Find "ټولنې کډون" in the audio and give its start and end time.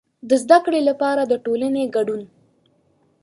1.45-2.21